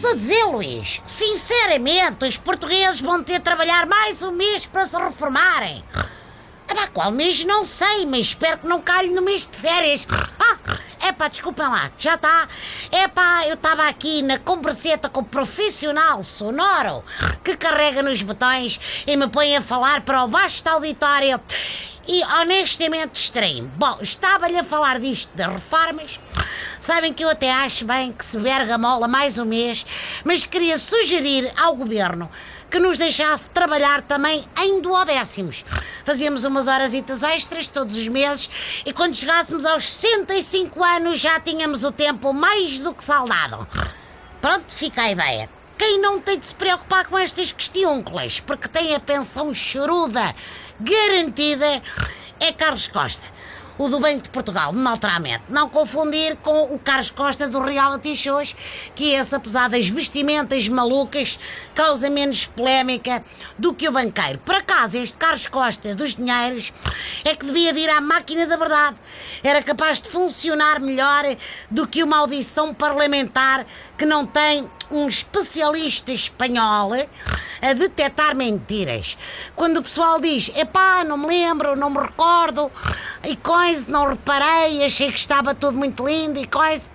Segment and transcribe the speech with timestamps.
[0.00, 1.02] Estava-te a dizer, Luís.
[1.06, 5.84] Sinceramente, os portugueses vão ter de trabalhar mais um mês para se reformarem.
[6.66, 10.06] Epá, qual mês não sei, mas espero que não calhe no mês de férias.
[10.38, 12.48] Ah, epá, desculpem lá, já está.
[12.90, 17.04] Epá, eu estava aqui na converseta com o profissional sonoro
[17.44, 21.38] que carrega nos botões e me põe a falar para o baixo da auditório
[22.08, 23.68] e honestamente distraí-me.
[23.76, 26.18] Bom, estava-lhe a falar disto das reformas.
[26.80, 29.84] Sabem que eu até acho bem que se verga mola mais um mês,
[30.24, 32.30] mas queria sugerir ao governo
[32.70, 35.62] que nos deixasse trabalhar também em duodécimos.
[36.04, 38.48] Fazíamos umas horas extras todos os meses
[38.86, 43.68] e quando chegássemos aos 65 anos já tínhamos o tempo mais do que saldado.
[44.40, 45.50] Pronto, fica a ideia.
[45.76, 50.34] Quem não tem de se preocupar com estas questiúnculas, porque tem a pensão choruda
[50.80, 51.82] garantida,
[52.38, 53.39] é Carlos Costa
[53.80, 55.44] o do Banco de Portugal, naturalmente.
[55.48, 58.54] Não confundir com o Carlos Costa do reality shows,
[58.94, 61.38] que esse, apesar das vestimentas malucas,
[61.74, 63.24] causa menos polémica
[63.58, 64.38] do que o banqueiro.
[64.40, 66.74] Por acaso, este Carlos Costa dos dinheiros
[67.24, 68.98] é que devia de ir à máquina da verdade.
[69.42, 71.24] Era capaz de funcionar melhor
[71.70, 73.64] do que uma audição parlamentar
[73.96, 76.92] que não tem um especialista espanhol
[77.62, 79.16] a detectar mentiras.
[79.54, 82.70] Quando o pessoal diz, epá, não me lembro, não me recordo,
[83.22, 86.88] e coisa, não reparei, achei que estava tudo muito lindo, e coisa,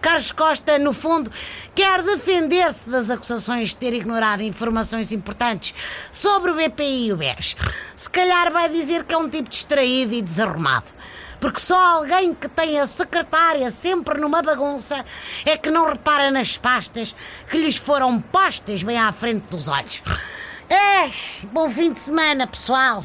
[0.00, 1.30] Carlos Costa, no fundo,
[1.74, 5.74] quer defender-se das acusações de ter ignorado informações importantes
[6.12, 7.56] sobre o BPI e o BES.
[7.96, 10.86] Se calhar vai dizer que é um tipo distraído e desarrumado
[11.40, 15.04] porque só alguém que tem a secretária sempre numa bagunça
[15.44, 17.16] é que não repara nas pastas
[17.50, 20.04] que lhes foram postas bem à frente dos olhos.
[20.70, 21.10] É,
[21.52, 23.04] bom fim de semana, pessoal.